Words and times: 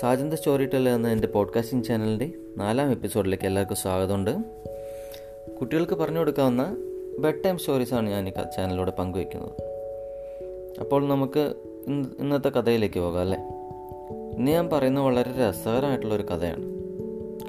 സാജന്ത 0.00 0.34
story 0.34 0.66
teller 0.66 0.94
എന്ന 0.94 1.08
എന്റെ 1.08 1.28
podcasting 1.28 1.84
ചാനലിന്റെ 1.84 2.30
നാലാം 2.56 2.90
എപ്പിസോഡിലേക്ക് 2.90 3.44
എല്ലാവർക്കും 3.44 3.76
സ്വാഗതമുണ്ട്. 3.76 4.30
കുട്ടികൾക്ക് 5.60 5.92
പറഞ്ഞു 5.92 6.18
കൊടുക്കാവുന്ന 6.18 6.76
ബെഡ് 7.18 7.44
ടൈം 7.44 7.58
സ്റ്റോറീസാണ് 7.58 8.10
ഞാൻ 8.10 8.28
ഈ 8.28 8.30
ചാനലിലൂടെ 8.30 8.90
പങ്കുവയ്ക്കുന്നത്. 8.90 9.52
അപ്പോൾ 10.80 11.08
നമുക്ക് 11.08 11.54
ഇന്നത്തെ 12.20 12.48
കഥയിലേക്ക് 12.48 13.00
പോകാം 13.00 13.20
അല്ലേ? 13.20 13.38
ഇന്ന് 14.38 14.52
ഞാൻ 14.52 14.68
പറയുന്നത് 14.68 15.04
വളരെ 15.04 15.30
രസകരമായിട്ടുള്ളൊരു 15.30 16.22
കഥയാണ്. 16.22 16.64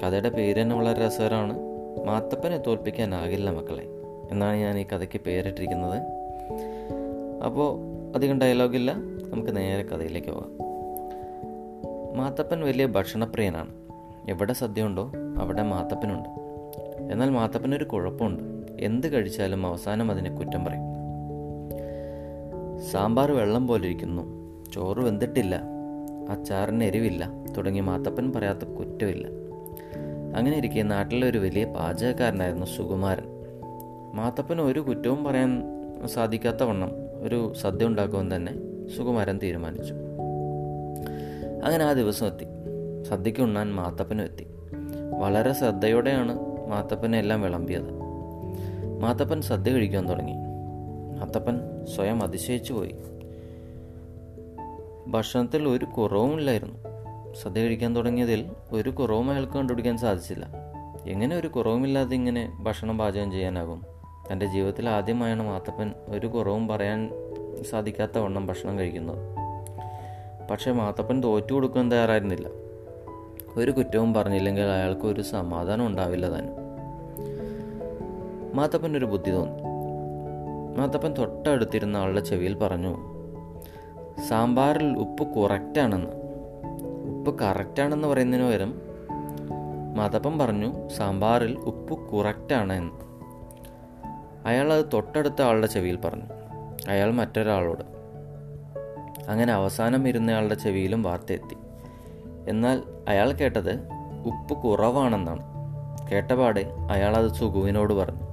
കഥയുടെ 0.00 0.28
പേര് 0.28 0.62
തന്നെ 0.62 0.76
വളരെ 0.76 1.06
രസകരമാണ്. 1.06 1.58
മാത്തപ്പനെ 2.04 2.58
തോൽപ്പിക്കാനാകില്ല 2.66 3.50
മക്കളെ 3.50 3.84
എന്നാണ് 4.30 4.56
ഞാൻ 4.56 4.78
ഈ 4.78 4.84
കഥയ്ക്ക് 4.84 5.20
പേരിട്ടിരിക്കുന്നത്. 5.20 6.02
അപ്പോൾ 7.44 7.78
അധികം 8.16 8.40
ഡയലോഗില്ല 8.40 8.92
നമുക്ക് 9.28 9.56
നേരെ 9.56 9.82
കഥയിലേക്ക് 9.82 10.28
പോകാം. 10.28 10.65
മാത്തപ്പൻ 12.16 12.60
വലിയ 12.60 12.86
ഭക്ഷണപ്രിയനാണ്. 12.86 13.68
എവിടെ 14.28 14.52
സദ്യ 14.52 14.82
ഉണ്ടോ 14.82 15.12
അവിടെ 15.38 15.62
മാത്തപ്പനുണ്ട്. 15.62 16.28
എന്നാൽ 17.12 17.30
മാത്തപ്പനൊരു 17.30 17.84
കുഴപ്പമുണ്ട്. 17.84 18.72
എന്ത് 18.80 19.12
കഴിച്ചാലും 19.12 19.66
അവസാനം 19.66 20.10
അതിനെ 20.10 20.36
കുറ്റം 20.36 20.64
പറയും. 20.64 20.80
സാമ്പാർ 22.90 23.32
വെള്ളം 23.32 23.66
പോലെ 23.66 23.84
ഇരിക്കുന്നു 23.84 24.22
ചോറ് 24.74 24.98
വെന്തിട്ടില്ല. 24.98 25.62
അച്ചാറിന് 26.30 26.84
എരിവില്ല. 26.84 27.30
തുടങ്ങി 27.56 27.80
മാത്തപ്പൻ 27.80 28.32
പറയാത്ത 28.32 28.58
കുറ്റമില്ല. 28.58 29.26
അങ്ങനെ 30.36 30.56
ഇരിക്കെ 30.56 30.82
നാട്ടിലെ 30.82 31.28
ഒരു 31.28 31.38
വലിയ 31.38 31.64
പാചകക്കാരനായിരുന്നു 31.64 32.66
സുകുമാരൻ. 32.66 33.24
മാത്തപ്പന് 34.14 34.60
ഒരു 34.60 34.80
കുറ്റവും 34.80 35.24
പറയാൻ 35.24 35.62
സാധിക്കാത്ത 36.06 36.62
വണ്ണം 36.62 36.90
ഒരു 37.22 37.52
സദ്യ 37.54 37.86
ഉണ്ടാക്കുമെന്ന് 37.86 38.36
തന്നെ 38.36 38.52
സുകുമാരൻ 38.96 39.40
തീരുമാനിച്ചു. 39.42 39.94
അങ്ങനെ 41.64 41.84
ആ 41.84 41.92
ദിവസം 41.92 42.26
എത്തി. 42.26 42.44
സദ്യയ്ക്ക് 43.08 43.40
ഉണ്ണാൻ 43.40 43.74
മാത്തപ്പനും 43.74 44.24
എത്തി. 44.24 44.46
വളരെ 45.18 45.52
ശ്രദ്ധയോടെയാണ് 45.52 46.38
മാത്തപ്പനെ 46.68 47.18
എല്ലാം 47.18 47.42
വിളമ്പിയത്. 47.42 47.92
മാത്തപ്പൻ 49.00 49.42
സദ്യ 49.42 49.72
കഴിക്കാൻ 49.72 50.08
തുടങ്ങി. 50.08 50.32
മാത്തപ്പൻ 51.18 51.60
സ്വയം 51.94 52.22
അതിശയിച്ചു 52.22 52.72
പോയി. 52.72 52.94
ഭക്ഷണത്തിൽ 55.06 55.68
ഒരു 55.68 55.84
കുറവുമില്ലായിരുന്നു 55.84 56.78
സദ്യ 57.42 57.60
കഴിക്കാൻ 57.60 57.96
തുടങ്ങിയതിൽ 57.96 58.50
ഒരു 58.72 58.90
കുറവും 58.90 59.30
അയാൾക്ക് 59.30 59.52
കണ്ടുപിടിക്കാൻ 59.52 59.98
സാധിച്ചില്ല. 59.98 60.48
എങ്ങനെ 61.06 61.36
ഒരു 61.36 61.48
കുറവുമില്ലാതെ 61.48 62.14
ഇങ്ങനെ 62.14 62.52
ഭക്ഷണം 62.60 62.98
പാചകം 62.98 63.30
ചെയ്യാനാകും? 63.30 63.82
തന്റെ 64.32 64.46
ജീവിതത്തിൽ 64.46 64.88
ആദ്യമായാണ് 64.88 65.42
മാത്തപ്പൻ 65.42 65.92
ഒരു 66.08 66.26
കുറവും 66.26 66.68
പറയാൻ 66.68 67.10
സാധിക്കാത്ത 67.70 68.18
വണ്ണം 68.18 68.46
ഭക്ഷണം 68.46 68.78
കഴിക്കുന്നത്. 68.78 69.35
പക്ഷേ 70.50 70.72
മാത്തപ്പൻ 70.72 71.22
തോറ്റു 71.22 71.52
കൊടുക്കാൻ 71.54 71.92
തയ്യാറായിരുന്നില്ല. 71.92 72.48
ഒരു 73.56 73.70
കുറ്റവും 73.70 74.14
പറഞ്ഞില്ലെങ്കിൽ 74.14 74.62
അയാൾക്ക് 74.62 75.06
ഒരു 75.06 75.20
സമാധാനം 75.20 75.86
ഉണ്ടാവില്ല 75.86 76.38
തന്നെ 76.38 76.52
മാത്തപ്പൻ 78.54 78.96
ഒരു 78.96 79.04
ബുദ്ധി 79.04 79.30
തോന്നി. 79.30 79.62
മാത്തപ്പൻ 80.80 81.12
തൊട്ടടുത്തിരുന്ന 81.12 81.96
ആളുടെ 81.96 82.20
ചെവിയിൽ 82.20 82.54
പറഞ്ഞു 82.54 82.96
സാമ്പാറിൽ 84.28 84.98
ഉപ്പ് 84.98 85.22
കുറക്റ്റാണെന്ന്. 85.22 86.10
ഉപ്പ് 87.10 87.38
കറക്റ്റാണെന്ന് 87.38 88.08
പറയുന്നതിന് 88.08 88.46
പകരം 88.46 88.80
മാത്തപ്പൻ 89.96 90.38
പറഞ്ഞു 90.38 90.88
സാമ്പാറിൽ 90.88 91.56
ഉപ്പ് 91.56 91.94
കുറക്റ്റാണ് 91.94 92.72
എന്ന് 92.72 93.06
അയാൾ 94.46 94.72
അത് 94.72 94.84
തൊട്ടടുത്ത 94.92 95.42
ആളുടെ 95.42 95.66
ചെവിയിൽ 95.66 95.96
പറഞ്ഞു 95.96 96.24
അയാൾ 96.88 97.10
മറ്റൊരാളോട് 97.12 97.95
അങ്ങനെ 99.28 99.52
അവസാനം 99.52 100.08
ഇരുന്നയാളുടെ 100.08 100.54
ചെവിയിലും 100.54 101.02
വാർത്ത 101.02 101.32
എത്തി 101.32 101.56
എന്നാൽ 102.48 102.82
അയാൾ 103.08 103.32
കേട്ടത് 103.32 103.88
ഉപ്പ് 104.26 104.54
കുറവാണെന്നാണ്. 104.54 105.42
കേട്ടപാടെ 106.12 106.66
അയാൾ 106.90 107.16
അത് 107.16 107.30
സുഗുവിനോട് 107.30 107.92
പറഞ്ഞു. 107.92 108.24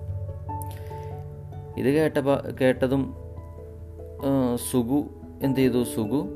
ഇത് 1.78 1.90
കേട്ട 1.90 2.16
കേട്ടതും 2.62 3.16
സുഗു 4.72 5.00
എന്ത് 5.44 5.60
ചെയ്തു? 5.60 5.84
സുഗു 5.84 6.28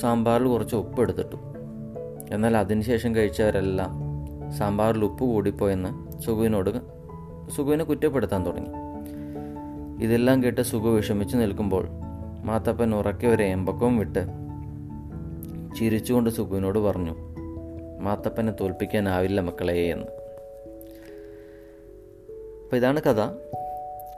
സാമ്പാറിൽ 0.00 0.46
കുറച്ച് 0.46 0.76
ഉപ്പ് 0.76 1.00
എടുത്തിട്ടു. 1.00 1.36
എന്നാൽ 2.30 2.56
അതിനുശേഷം 2.56 3.14
കഴിച്ചവരെല്ലാം 3.14 3.92
സാമ്പാറിൽ 4.52 5.04
ഉപ്പ് 5.04 5.24
കൂടിപ്പോയെന്ന് 5.24 6.20
സുഗുവിനോട് 6.20 6.70
സുഗുവിനെ 7.50 7.84
കുറ്റപ്പെടുത്താൻ 7.84 8.46
തുടങ്ങി. 8.46 8.72
ഇതെല്ലാം 10.04 10.44
കേട്ട് 10.44 10.60
സുഖു 10.60 10.88
വിഷമിച്ച് 10.88 11.36
നിൽക്കുമ്പോൾ 11.36 11.88
മാത്തപ്പൻ 12.46 12.94
ഉറക്കെ 12.94 13.26
ഒരു 13.26 13.42
ഏമ്പക്കവും 13.42 13.98
വിട്ട് 13.98 14.18
ചിരിച്ചുകൊണ്ട് 15.78 16.30
സുഖുവിനോട് 16.30 16.78
പറഞ്ഞു 16.78 17.14
മാത്തപ്പനെ 18.00 18.52
തോൽപ്പിക്കാനാവില്ല 18.60 19.40
മക്കളെ 19.40 19.72
എന്ന്. 19.72 20.06
അപ്പോൾ 22.64 22.76
ഇതാണ് 22.76 23.02
കഥ. 23.02 23.20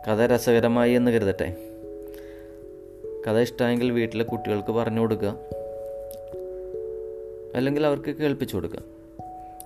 കഥ 0.08 0.34
രസകരമായി 0.34 0.92
എന്ന് 0.92 1.10
കരുതട്ടെ. 1.10 1.56
കഥ 3.26 3.38
ഇഷ്ടമെങ്കിൽ 3.38 3.92
വീട്ടിലെ 3.92 4.24
കുട്ടികൾക്ക് 4.24 4.72
പറഞ്ഞു 4.72 5.00
കൊടുക്കുക. 5.00 5.38
അല്ലെങ്കിൽ 7.54 7.86
അവർക്ക് 7.86 8.10
കേൾപ്പിച്ചു 8.10 8.56
കൊടുക്കുക. 8.56 8.78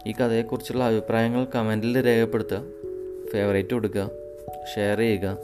ഈ 0.06 0.12
കഥയെക്കുറിച്ചുള്ള 0.12 0.84
അഭിപ്രായങ്ങൾ 0.84 1.46
കമന്റിൽ 1.54 2.04
രേഖപ്പെടുത്തുക. 2.06 2.62
ഫേവറേറ്റ് 3.32 3.74
കൊടുക്കുക. 3.74 4.10
ഷെയർ 4.74 4.98
ചെയ്യുക. 4.98 5.38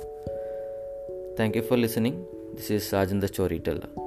Thank 1.40 1.56
you 1.56 1.62
for 1.62 1.78
listening. 1.78 2.37
This 2.58 2.70
is 2.72 2.90
Sajin 2.90 3.20
the 3.20 3.28
Storyteller. 3.28 3.97